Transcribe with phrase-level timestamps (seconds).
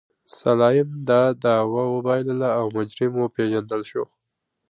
[0.39, 4.03] سلایم دا دعوه وبایلله او مجرم وپېژندل شو.